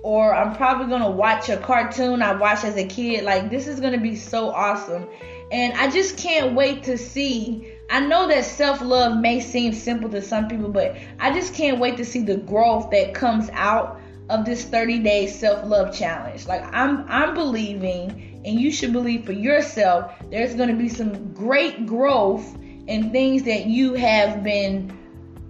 or 0.02 0.34
I'm 0.34 0.54
probably 0.54 0.86
going 0.86 1.02
to 1.02 1.10
watch 1.10 1.48
a 1.48 1.56
cartoon 1.56 2.22
I 2.22 2.34
watched 2.34 2.64
as 2.64 2.76
a 2.76 2.86
kid. 2.86 3.24
Like, 3.24 3.50
this 3.50 3.66
is 3.66 3.80
going 3.80 3.94
to 3.94 4.00
be 4.00 4.14
so 4.14 4.50
awesome. 4.50 5.08
And 5.50 5.72
I 5.74 5.90
just 5.90 6.18
can't 6.18 6.54
wait 6.54 6.84
to 6.84 6.98
see 6.98 7.74
I 7.90 8.00
know 8.00 8.26
that 8.28 8.44
self 8.44 8.80
love 8.80 9.20
may 9.20 9.40
seem 9.40 9.72
simple 9.72 10.08
to 10.10 10.22
some 10.22 10.48
people, 10.48 10.70
but 10.70 10.96
I 11.20 11.32
just 11.32 11.54
can't 11.54 11.78
wait 11.78 11.98
to 11.98 12.04
see 12.04 12.22
the 12.22 12.36
growth 12.36 12.90
that 12.90 13.14
comes 13.14 13.50
out 13.52 14.00
of 14.30 14.44
this 14.44 14.64
30 14.64 15.00
day 15.00 15.26
self 15.26 15.64
love 15.64 15.94
challenge. 15.94 16.46
Like 16.46 16.64
I'm 16.72 17.06
I'm 17.08 17.34
believing 17.34 18.42
and 18.44 18.60
you 18.60 18.70
should 18.70 18.92
believe 18.92 19.24
for 19.24 19.32
yourself 19.32 20.12
there's 20.30 20.54
going 20.54 20.68
to 20.68 20.76
be 20.76 20.88
some 20.88 21.32
great 21.32 21.86
growth 21.86 22.54
and 22.88 23.12
things 23.12 23.44
that 23.44 23.66
you 23.66 23.94
have 23.94 24.42
been 24.42 24.98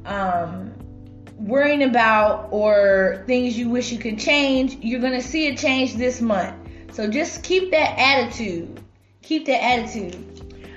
um, 0.04 0.72
worrying 1.36 1.82
about 1.82 2.48
or 2.50 3.24
things 3.26 3.58
you 3.58 3.68
wish 3.68 3.90
you 3.90 3.98
could 3.98 4.18
change, 4.18 4.76
you're 4.80 5.00
going 5.00 5.12
to 5.14 5.22
see 5.22 5.48
a 5.48 5.56
change 5.56 5.94
this 5.94 6.20
month. 6.20 6.54
So 6.92 7.08
just 7.08 7.42
keep 7.42 7.72
that 7.72 7.98
attitude. 7.98 8.80
Keep 9.22 9.46
that 9.46 9.62
attitude. 9.62 10.14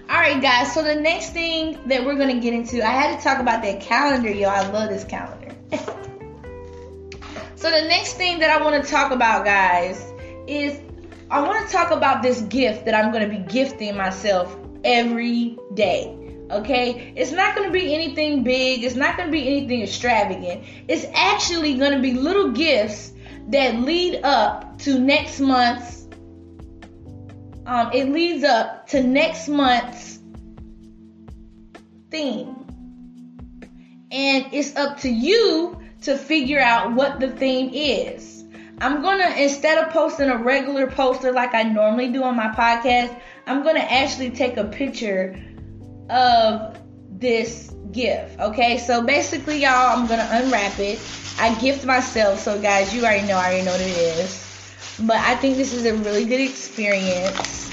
All 0.09 0.15
right, 0.15 0.41
guys. 0.41 0.73
So 0.73 0.81
the 0.81 0.95
next 0.95 1.31
thing 1.31 1.87
that 1.89 2.05
we're 2.05 2.15
going 2.15 2.33
to 2.33 2.41
get 2.41 2.53
into, 2.53 2.83
I 2.83 2.89
had 2.89 3.17
to 3.17 3.23
talk 3.23 3.39
about 3.39 3.61
that 3.61 3.81
calendar, 3.81 4.31
y'all. 4.31 4.49
I 4.49 4.67
love 4.69 4.89
this 4.89 5.03
calendar. 5.03 5.53
so 7.57 7.71
the 7.71 7.87
next 7.87 8.13
thing 8.13 8.37
that 8.39 8.49
I 8.51 8.63
want 8.63 8.83
to 8.83 8.89
talk 8.89 9.11
about, 9.11 9.43
guys, 9.43 10.13
is 10.45 10.79
I 11.31 11.41
want 11.41 11.65
to 11.65 11.73
talk 11.73 11.89
about 11.89 12.21
this 12.21 12.41
gift 12.41 12.85
that 12.85 12.93
I'm 12.93 13.11
going 13.11 13.27
to 13.27 13.35
be 13.35 13.43
gifting 13.51 13.97
myself 13.97 14.55
every 14.83 15.57
day. 15.73 16.15
Okay? 16.51 17.11
It's 17.15 17.31
not 17.31 17.55
going 17.55 17.67
to 17.67 17.73
be 17.73 17.95
anything 17.95 18.43
big, 18.43 18.83
it's 18.83 18.95
not 18.95 19.17
going 19.17 19.27
to 19.27 19.31
be 19.31 19.47
anything 19.47 19.81
extravagant. 19.81 20.63
It's 20.87 21.05
actually 21.15 21.73
going 21.73 21.93
to 21.93 21.99
be 21.99 22.13
little 22.13 22.51
gifts 22.51 23.11
that 23.49 23.79
lead 23.79 24.21
up 24.23 24.77
to 24.79 24.99
next 24.99 25.39
month's 25.39 25.97
um, 27.65 27.91
it 27.91 28.07
leads 28.09 28.45
up 28.45 28.87
to 28.87 29.03
next 29.03 29.49
month's 29.49 30.19
theme. 32.09 32.55
And 34.09 34.45
it's 34.53 34.73
up 34.77 34.99
to 35.01 35.09
you 35.09 35.77
to 36.01 36.17
figure 36.17 36.59
out 36.59 36.93
what 36.93 37.19
the 37.19 37.29
theme 37.29 37.71
is. 37.73 38.43
I'm 38.79 39.01
gonna 39.01 39.29
instead 39.37 39.83
of 39.83 39.91
posting 39.91 40.29
a 40.29 40.37
regular 40.37 40.87
poster 40.87 41.31
like 41.31 41.55
I 41.55 41.63
normally 41.63 42.09
do 42.09 42.23
on 42.23 42.35
my 42.35 42.49
podcast, 42.49 43.19
I'm 43.47 43.63
gonna 43.63 43.79
actually 43.79 44.29
take 44.29 44.57
a 44.57 44.65
picture 44.65 45.35
of 46.09 46.77
this 47.09 47.73
gift. 47.91 48.39
Okay, 48.39 48.77
so 48.77 49.01
basically, 49.01 49.61
y'all, 49.61 49.97
I'm 49.97 50.07
gonna 50.07 50.27
unwrap 50.31 50.77
it. 50.79 50.99
I 51.39 51.53
gift 51.55 51.85
myself, 51.85 52.39
so 52.39 52.61
guys, 52.61 52.93
you 52.93 53.03
already 53.03 53.27
know, 53.27 53.37
I 53.37 53.45
already 53.45 53.65
know 53.65 53.71
what 53.71 53.81
it 53.81 53.97
is. 53.97 54.43
But 54.99 55.17
I 55.17 55.35
think 55.35 55.57
this 55.57 55.73
is 55.73 55.85
a 55.85 55.95
really 55.95 56.25
good 56.25 56.41
experience. 56.41 57.71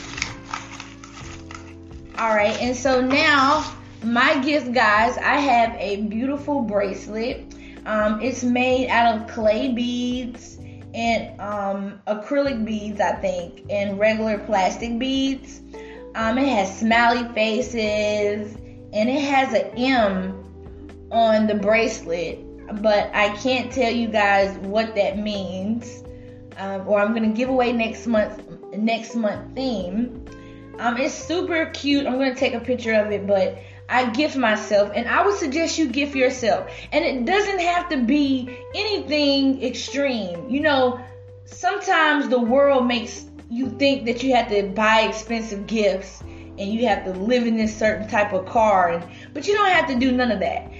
Alright, 2.18 2.60
and 2.60 2.76
so 2.76 3.00
now 3.00 3.74
my 4.02 4.38
gift, 4.38 4.72
guys, 4.72 5.16
I 5.18 5.38
have 5.40 5.74
a 5.78 6.02
beautiful 6.02 6.62
bracelet. 6.62 7.53
Um, 7.86 8.20
it's 8.20 8.42
made 8.42 8.88
out 8.88 9.20
of 9.20 9.28
clay 9.28 9.72
beads 9.72 10.58
and 10.94 11.40
um, 11.40 12.00
acrylic 12.06 12.64
beads, 12.64 13.00
I 13.00 13.12
think, 13.16 13.64
and 13.68 13.98
regular 13.98 14.38
plastic 14.38 14.98
beads. 14.98 15.60
Um, 16.14 16.38
it 16.38 16.48
has 16.48 16.78
smiley 16.78 17.28
faces 17.34 18.54
and 18.92 19.08
it 19.10 19.20
has 19.22 19.52
an 19.52 19.76
M 19.76 20.44
on 21.10 21.46
the 21.46 21.56
bracelet, 21.56 22.38
but 22.80 23.10
I 23.12 23.36
can't 23.36 23.72
tell 23.72 23.92
you 23.92 24.08
guys 24.08 24.56
what 24.58 24.94
that 24.94 25.18
means. 25.18 26.04
Um, 26.56 26.86
or 26.86 27.00
I'm 27.00 27.12
gonna 27.12 27.28
give 27.32 27.48
away 27.48 27.72
next 27.72 28.06
month 28.06 28.40
next 28.72 29.16
month 29.16 29.54
theme. 29.56 30.24
Um, 30.78 30.96
it's 30.96 31.14
super 31.14 31.66
cute. 31.66 32.06
I'm 32.06 32.14
gonna 32.14 32.34
take 32.34 32.54
a 32.54 32.60
picture 32.60 32.94
of 32.94 33.10
it, 33.10 33.26
but 33.26 33.58
I 33.88 34.10
gift 34.10 34.36
myself, 34.36 34.92
and 34.94 35.06
I 35.08 35.24
would 35.24 35.36
suggest 35.36 35.78
you 35.78 35.88
gift 35.88 36.14
yourself. 36.14 36.70
And 36.92 37.04
it 37.04 37.24
doesn't 37.24 37.60
have 37.60 37.88
to 37.90 37.98
be 37.98 38.58
anything 38.74 39.62
extreme. 39.62 40.48
You 40.48 40.60
know, 40.60 41.00
sometimes 41.44 42.28
the 42.28 42.40
world 42.40 42.86
makes 42.86 43.26
you 43.50 43.68
think 43.70 44.06
that 44.06 44.22
you 44.22 44.34
have 44.34 44.48
to 44.48 44.62
buy 44.68 45.02
expensive 45.02 45.66
gifts 45.66 46.22
and 46.22 46.72
you 46.72 46.86
have 46.86 47.04
to 47.04 47.10
live 47.10 47.46
in 47.46 47.56
this 47.56 47.76
certain 47.76 48.08
type 48.08 48.32
of 48.32 48.46
car, 48.46 48.90
and, 48.90 49.04
but 49.34 49.46
you 49.46 49.54
don't 49.54 49.70
have 49.70 49.88
to 49.88 49.96
do 49.96 50.12
none 50.12 50.30
of 50.30 50.40
that. 50.40 50.70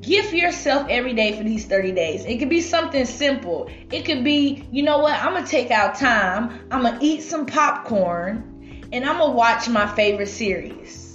Gift 0.00 0.32
yourself 0.32 0.86
every 0.88 1.12
day 1.12 1.36
for 1.36 1.42
these 1.42 1.66
30 1.66 1.92
days. 1.92 2.24
It 2.24 2.38
could 2.38 2.48
be 2.48 2.60
something 2.60 3.04
simple. 3.04 3.68
It 3.90 4.04
could 4.04 4.24
be, 4.24 4.66
you 4.70 4.82
know 4.82 4.98
what, 4.98 5.20
I'm 5.20 5.34
gonna 5.34 5.46
take 5.46 5.70
out 5.70 5.96
time, 5.96 6.60
I'm 6.70 6.82
gonna 6.82 6.98
eat 7.02 7.22
some 7.22 7.44
popcorn, 7.44 8.88
and 8.92 9.04
I'm 9.04 9.18
gonna 9.18 9.32
watch 9.32 9.68
my 9.68 9.86
favorite 9.94 10.28
series 10.28 11.09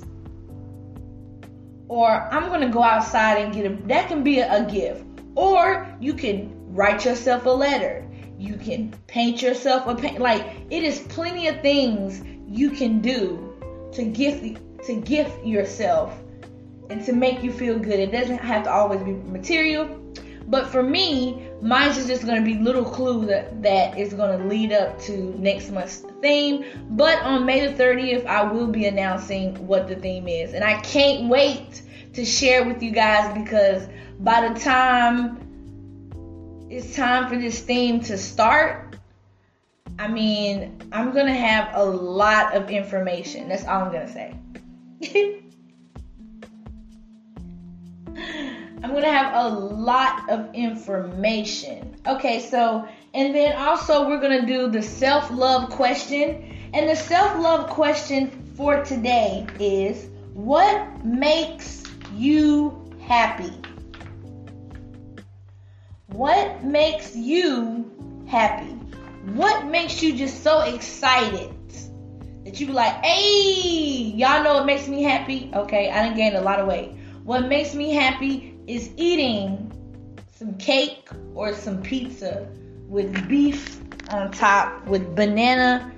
or 1.88 2.10
I'm 2.10 2.50
gonna 2.50 2.70
go 2.70 2.84
outside 2.84 3.38
and 3.42 3.54
get 3.54 3.66
a 3.66 3.76
that 3.88 4.08
can 4.08 4.24
be 4.24 4.40
a, 4.40 4.64
a 4.64 4.66
gift. 4.66 5.04
Or 5.36 5.88
you 6.00 6.14
can 6.14 6.54
write 6.74 7.06
yourself 7.06 7.46
a 7.46 7.50
letter. 7.50 8.08
You 8.38 8.56
can 8.56 8.94
paint 9.08 9.42
yourself 9.42 9.88
a 9.88 9.96
paint 9.96 10.20
like 10.20 10.46
it 10.70 10.84
is 10.84 11.00
plenty 11.10 11.48
of 11.48 11.62
things 11.62 12.22
you 12.48 12.70
can 12.70 13.02
do 13.02 13.54
to 13.94 14.04
gift 14.04 14.62
to 14.86 14.96
gift 15.02 15.46
yourself 15.46 16.14
and 16.90 17.04
to 17.06 17.14
make 17.14 17.44
you 17.44 17.52
feel 17.52 17.80
good. 17.80 18.00
It 18.00 18.12
doesn't 18.12 18.40
have 18.40 18.64
to 18.64 18.72
always 18.72 19.02
be 19.02 19.14
material. 19.14 19.88
But 20.48 20.68
for 20.68 20.84
me, 20.84 21.45
mine's 21.62 21.98
is 21.98 22.08
just 22.08 22.26
gonna 22.26 22.42
be 22.42 22.56
little 22.56 22.86
clue 22.86 23.26
that, 23.28 23.62
that 23.64 23.98
is 23.98 24.14
gonna 24.14 24.44
lead 24.46 24.72
up 24.72 25.00
to 25.02 25.18
next 25.40 25.72
month's 25.72 25.98
theme. 26.22 26.66
But 26.92 27.22
on 27.24 27.46
May 27.46 27.68
the 27.68 27.74
30th, 27.74 28.26
I 28.26 28.44
will 28.44 28.68
be 28.68 28.86
announcing 28.86 29.68
what 29.68 29.88
the 29.88 29.96
theme 29.96 30.28
is. 30.28 30.54
And 30.54 30.64
I 30.64 30.80
can't 30.82 31.30
wait 31.30 31.82
to 32.14 32.26
share 32.26 32.66
with 32.66 32.82
you 32.82 32.92
guys 32.92 33.34
because 33.38 33.88
by 34.20 34.48
the 34.48 34.60
time 34.60 35.40
it's 36.70 36.96
time 36.96 37.30
for 37.30 37.38
this 37.38 37.62
theme 37.62 38.02
to 38.02 38.18
start, 38.18 38.98
I 39.98 40.08
mean, 40.08 40.82
I'm 40.92 41.14
gonna 41.14 41.34
have 41.34 41.70
a 41.74 41.86
lot 41.86 42.56
of 42.56 42.70
information. 42.70 43.50
That's 43.50 43.66
all 43.66 43.84
I'm 43.84 43.92
gonna 43.92 44.12
say. 44.12 44.36
I'm 48.86 48.94
gonna 48.94 49.12
have 49.12 49.34
a 49.34 49.50
lot 49.50 50.30
of 50.30 50.54
information. 50.54 51.96
Okay, 52.06 52.40
so 52.40 52.88
and 53.16 53.34
then 53.34 53.58
also 53.58 54.08
we're 54.08 54.22
gonna 54.22 54.46
do 54.46 54.70
the 54.70 54.84
self-love 54.84 55.72
question. 55.72 56.56
And 56.72 56.88
the 56.88 56.96
self-love 56.96 57.72
question 57.72 58.30
for 58.56 58.86
today 58.86 59.48
is 59.60 60.08
what 60.36 61.04
makes 61.04 61.82
you 62.14 62.96
happy? 63.02 63.52
What 66.06 66.64
makes 66.64 67.16
you 67.16 67.92
happy? 68.28 68.74
What 69.34 69.66
makes 69.66 70.04
you 70.04 70.16
just 70.16 70.44
so 70.44 70.60
excited 70.60 71.52
that 72.44 72.60
you 72.60 72.68
be 72.68 72.74
like, 72.74 73.04
hey, 73.04 74.14
y'all 74.16 74.44
know 74.44 74.54
what 74.54 74.68
makes 74.68 74.88
me 74.88 75.02
happy? 75.02 75.50
Okay, 75.56 75.90
I 75.90 76.04
didn't 76.04 76.18
gain 76.18 76.36
a 76.36 76.42
lot 76.42 76.60
of 76.60 76.68
weight. 76.68 76.92
What 77.24 77.48
makes 77.48 77.74
me 77.74 77.92
happy 77.92 78.55
is 78.68 78.90
eating 78.98 79.72
some 80.34 80.56
cake 80.58 81.08
or 81.34 81.54
some 81.54 81.82
pizza 81.82 82.48
with 82.88 83.28
beef 83.28 83.80
on 84.12 84.32
top 84.32 84.86
with 84.88 85.16
banana, 85.16 85.92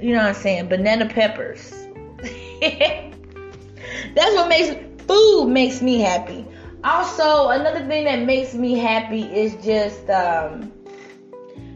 you 0.00 0.12
know 0.12 0.18
what 0.18 0.28
I'm 0.28 0.34
saying, 0.34 0.68
banana 0.68 1.08
peppers. 1.08 1.70
That's 2.60 4.34
what 4.34 4.48
makes 4.48 4.74
food 5.06 5.48
makes 5.48 5.82
me 5.82 5.98
happy. 5.98 6.46
Also, 6.84 7.48
another 7.50 7.86
thing 7.86 8.04
that 8.04 8.22
makes 8.22 8.54
me 8.54 8.76
happy 8.76 9.22
is 9.22 9.54
just 9.64 10.08
um, 10.10 10.72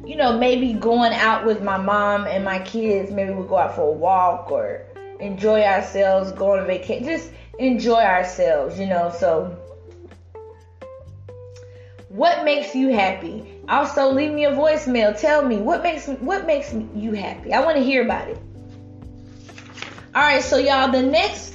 you 0.06 0.14
know, 0.14 0.38
maybe 0.38 0.72
going 0.72 1.12
out 1.12 1.44
with 1.44 1.62
my 1.62 1.76
mom 1.76 2.26
and 2.26 2.44
my 2.44 2.60
kids, 2.60 3.10
maybe 3.10 3.32
we 3.32 3.46
go 3.46 3.58
out 3.58 3.74
for 3.74 3.88
a 3.88 3.92
walk 3.92 4.52
or 4.52 4.86
enjoy 5.18 5.62
ourselves, 5.62 6.30
go 6.32 6.56
on 6.56 6.66
vacation, 6.66 7.04
just 7.04 7.30
enjoy 7.58 8.00
ourselves, 8.00 8.78
you 8.78 8.86
know. 8.86 9.12
So 9.18 9.56
what 12.16 12.44
makes 12.46 12.74
you 12.74 12.88
happy? 12.88 13.44
Also, 13.68 14.10
leave 14.10 14.32
me 14.32 14.46
a 14.46 14.52
voicemail. 14.52 15.18
Tell 15.18 15.44
me 15.44 15.58
what 15.58 15.82
makes 15.82 16.06
what 16.06 16.46
makes 16.46 16.72
you 16.72 17.12
happy. 17.12 17.52
I 17.52 17.62
want 17.62 17.76
to 17.76 17.84
hear 17.84 18.02
about 18.02 18.28
it. 18.28 18.38
All 20.14 20.22
right, 20.22 20.42
so 20.42 20.56
y'all, 20.56 20.90
the 20.90 21.02
next 21.02 21.52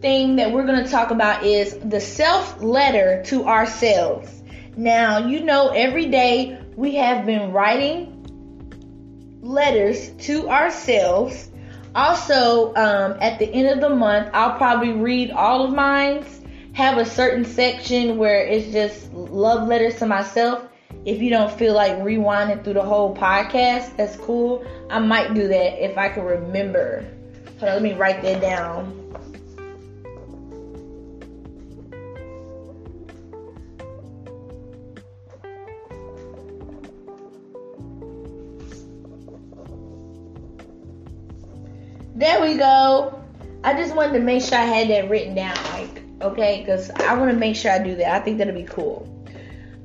thing 0.00 0.36
that 0.36 0.52
we're 0.52 0.66
going 0.66 0.84
to 0.84 0.88
talk 0.88 1.10
about 1.10 1.42
is 1.42 1.76
the 1.78 2.00
self 2.00 2.62
letter 2.62 3.24
to 3.24 3.46
ourselves. 3.46 4.30
Now, 4.76 5.26
you 5.26 5.40
know, 5.40 5.70
every 5.70 6.06
day 6.06 6.60
we 6.76 6.94
have 6.94 7.26
been 7.26 7.50
writing 7.50 8.10
letters 9.42 10.10
to 10.26 10.48
ourselves. 10.48 11.50
Also, 11.92 12.72
um, 12.76 13.16
at 13.20 13.40
the 13.40 13.52
end 13.52 13.68
of 13.68 13.80
the 13.80 13.94
month, 13.96 14.30
I'll 14.32 14.56
probably 14.58 14.92
read 14.92 15.32
all 15.32 15.64
of 15.64 15.72
mine 15.72 16.24
have 16.74 16.98
a 16.98 17.06
certain 17.06 17.44
section 17.44 18.18
where 18.18 18.44
it's 18.44 18.72
just 18.72 19.12
love 19.12 19.68
letters 19.68 19.96
to 20.00 20.06
myself. 20.06 20.64
If 21.04 21.22
you 21.22 21.30
don't 21.30 21.52
feel 21.52 21.72
like 21.72 21.92
rewinding 21.98 22.64
through 22.64 22.74
the 22.74 22.82
whole 22.82 23.14
podcast, 23.16 23.96
that's 23.96 24.16
cool. 24.16 24.64
I 24.90 24.98
might 24.98 25.34
do 25.34 25.46
that 25.46 25.84
if 25.84 25.96
I 25.96 26.08
can 26.08 26.24
remember. 26.24 27.04
Hold 27.60 27.62
on, 27.62 27.74
let 27.74 27.82
me 27.82 27.92
write 27.92 28.22
that 28.22 28.40
down. 28.40 29.00
There 42.16 42.40
we 42.40 42.56
go. 42.56 43.22
I 43.62 43.74
just 43.74 43.94
wanted 43.94 44.14
to 44.14 44.20
make 44.20 44.42
sure 44.42 44.58
I 44.58 44.64
had 44.64 44.88
that 44.88 45.08
written 45.08 45.34
down 45.34 45.83
okay, 46.24 46.60
because 46.60 46.90
I 46.90 47.14
want 47.14 47.30
to 47.30 47.36
make 47.36 47.56
sure 47.56 47.70
I 47.70 47.78
do 47.78 47.96
that. 47.96 48.08
I 48.08 48.20
think 48.20 48.38
that'll 48.38 48.54
be 48.54 48.64
cool. 48.64 49.08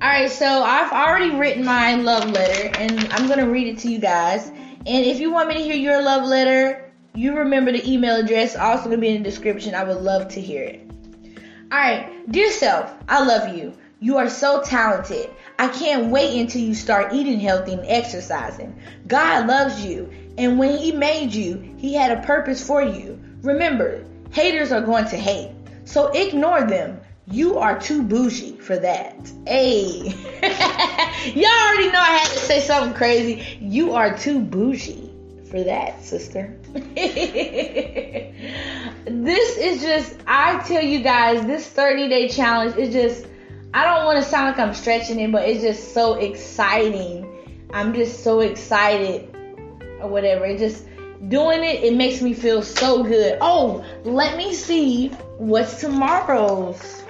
All 0.02 0.08
right, 0.08 0.32
so 0.32 0.46
I've 0.46 0.92
already 0.92 1.36
written 1.36 1.66
my 1.66 1.96
love 1.96 2.30
letter, 2.32 2.72
and 2.78 3.12
I'm 3.12 3.28
gonna 3.28 3.50
read 3.50 3.68
it 3.68 3.80
to 3.80 3.92
you 3.92 4.00
guys. 4.00 4.48
And 4.48 5.06
if 5.06 5.20
you 5.20 5.32
want 5.32 5.50
me 5.50 5.56
to 5.56 5.62
hear 5.62 5.76
your 5.76 6.02
love 6.02 6.26
letter, 6.26 6.90
you 7.14 7.36
remember 7.36 7.74
the 7.74 7.92
email 7.92 8.16
address, 8.16 8.56
also 8.56 8.86
gonna 8.86 8.98
be 8.98 9.10
in 9.10 9.22
the 9.22 9.30
description. 9.30 9.76
I 9.76 9.84
would 9.84 9.98
love 9.98 10.30
to 10.30 10.42
hear 10.42 10.64
it. 10.64 10.90
All 11.72 11.78
right, 11.78 12.32
dear 12.32 12.50
self, 12.52 12.94
I 13.10 13.26
love 13.26 13.56
you. 13.56 13.74
You 14.00 14.18
are 14.18 14.30
so 14.30 14.62
talented. 14.64 15.30
I 15.60 15.68
can't 15.68 16.10
wait 16.10 16.40
until 16.40 16.62
you 16.62 16.74
start 16.74 17.12
eating 17.12 17.42
healthy 17.42 17.74
and 17.74 17.86
exercising. 17.86 18.82
God 19.06 19.48
loves 19.48 19.84
you, 19.84 20.10
and 20.38 20.58
when 20.58 20.78
He 20.78 20.94
made 20.94 21.34
you, 21.34 21.76
He 21.78 21.94
had 21.94 22.18
a 22.18 22.22
purpose 22.22 22.66
for 22.66 22.82
you. 22.82 23.20
Remember, 23.42 24.02
haters 24.32 24.72
are 24.72 24.80
going 24.80 25.06
to 25.08 25.18
hate, 25.18 25.52
so 25.90 26.08
ignore 26.10 26.66
them. 26.66 27.02
You 27.26 27.58
are 27.58 27.80
too 27.80 28.04
bougie 28.04 28.58
for 28.58 28.78
that. 28.78 29.16
Hey, 29.48 30.02
y'all 31.34 31.68
already 31.68 31.92
know 31.92 32.00
I 32.00 32.20
had 32.22 32.30
to 32.30 32.40
say 32.40 32.60
something 32.60 32.94
crazy. 32.94 33.58
You 33.60 33.94
are 33.94 34.16
too 34.16 34.40
bougie 34.40 35.12
for 35.50 35.64
that, 35.64 36.04
sister. 36.04 36.56
this 36.74 37.18
is 39.58 39.82
just, 39.82 40.16
I 40.28 40.60
tell 40.68 40.84
you 40.84 41.02
guys, 41.02 41.44
this 41.48 41.68
30 41.68 42.08
day 42.08 42.30
challenge 42.30 42.78
is 42.78 42.94
just 42.94 43.26
I 43.74 43.84
don't 43.84 44.06
want 44.06 44.24
to 44.24 44.30
sound 44.30 44.58
like 44.58 44.60
I'm 44.60 44.76
stretching 44.76 45.20
it, 45.20 45.32
but 45.32 45.50
it's 45.50 45.64
just 45.64 45.94
so 45.96 46.16
exciting. 46.16 47.26
I'm 47.72 47.96
just 47.96 48.24
so 48.24 48.42
excited 48.42 49.36
or 50.02 50.08
whatever. 50.08 50.46
It 50.46 50.60
just 50.60 50.86
doing 51.28 51.64
it, 51.64 51.84
it 51.84 51.96
makes 51.96 52.22
me 52.22 52.36
feel 52.36 52.62
so 52.62 53.04
good. 53.04 53.40
Oh, 53.42 53.84
let 54.04 54.38
me 54.38 54.54
see 54.54 55.12
what's 55.40 55.80
tomorrow's. 55.80 57.02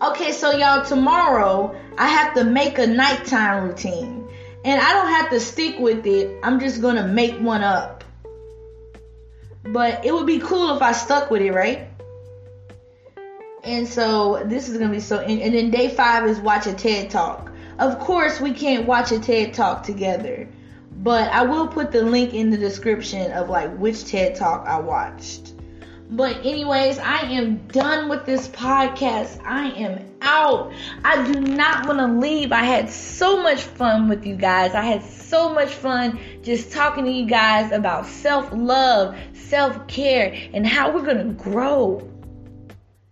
Okay, 0.00 0.32
so 0.32 0.52
y'all, 0.52 0.84
tomorrow 0.84 1.78
I 1.98 2.08
have 2.08 2.34
to 2.34 2.44
make 2.44 2.78
a 2.78 2.86
nighttime 2.86 3.68
routine. 3.68 4.26
And 4.64 4.80
I 4.80 4.92
don't 4.94 5.08
have 5.08 5.30
to 5.30 5.40
stick 5.40 5.78
with 5.78 6.06
it. 6.06 6.38
I'm 6.42 6.58
just 6.60 6.80
gonna 6.80 7.06
make 7.06 7.38
one 7.40 7.62
up. 7.62 8.04
But 9.64 10.04
it 10.04 10.14
would 10.14 10.26
be 10.26 10.38
cool 10.38 10.74
if 10.74 10.82
I 10.82 10.92
stuck 10.92 11.30
with 11.30 11.42
it, 11.42 11.52
right? 11.52 11.88
And 13.64 13.86
so 13.86 14.42
this 14.46 14.68
is 14.68 14.78
gonna 14.78 14.92
be 14.92 15.00
so. 15.00 15.18
And, 15.20 15.40
and 15.42 15.54
then 15.54 15.70
day 15.70 15.88
five 15.88 16.26
is 16.26 16.40
watch 16.40 16.66
a 16.66 16.72
TED 16.72 17.10
talk. 17.10 17.52
Of 17.78 17.98
course, 17.98 18.40
we 18.40 18.52
can't 18.52 18.86
watch 18.86 19.12
a 19.12 19.18
TED 19.18 19.52
talk 19.52 19.82
together, 19.82 20.48
but 20.96 21.30
I 21.32 21.42
will 21.42 21.68
put 21.68 21.92
the 21.92 22.02
link 22.02 22.32
in 22.32 22.50
the 22.50 22.56
description 22.56 23.30
of 23.32 23.50
like 23.50 23.76
which 23.76 24.06
TED 24.06 24.36
talk 24.36 24.66
I 24.66 24.80
watched. 24.80 25.51
But 26.12 26.44
anyways, 26.44 26.98
I 26.98 27.20
am 27.22 27.56
done 27.68 28.10
with 28.10 28.26
this 28.26 28.46
podcast. 28.46 29.42
I 29.46 29.70
am 29.70 30.04
out. 30.20 30.70
I 31.02 31.32
do 31.32 31.40
not 31.40 31.86
want 31.86 32.00
to 32.00 32.06
leave. 32.06 32.52
I 32.52 32.64
had 32.64 32.90
so 32.90 33.42
much 33.42 33.62
fun 33.62 34.10
with 34.10 34.26
you 34.26 34.36
guys. 34.36 34.74
I 34.74 34.82
had 34.82 35.02
so 35.02 35.54
much 35.54 35.70
fun 35.70 36.20
just 36.42 36.70
talking 36.70 37.06
to 37.06 37.10
you 37.10 37.24
guys 37.24 37.72
about 37.72 38.04
self-love, 38.04 39.16
self-care, 39.32 40.36
and 40.52 40.66
how 40.66 40.92
we're 40.92 41.06
going 41.06 41.28
to 41.28 41.32
grow 41.32 42.06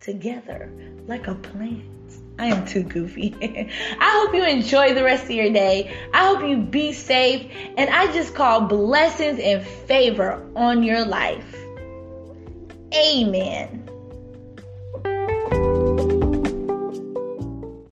together 0.01 0.71
like 1.07 1.27
a 1.27 1.35
plant. 1.35 1.87
I 2.39 2.49
am 2.49 2.67
too 2.67 2.83
goofy. 2.83 3.35
I 3.99 4.25
hope 4.27 4.35
you 4.35 4.45
enjoy 4.45 4.93
the 4.93 5.05
rest 5.05 5.25
of 5.25 5.31
your 5.31 5.51
day. 5.51 5.97
I 6.13 6.27
hope 6.27 6.47
you 6.47 6.59
be 6.59 6.93
safe. 6.93 7.51
And 7.79 7.89
I 7.89 8.13
just 8.13 8.35
call 8.35 8.61
blessings 8.61 9.39
and 9.39 9.67
favor 9.67 10.47
on 10.55 10.83
your 10.83 11.07
life. 11.07 11.60
Amen. 12.95 13.90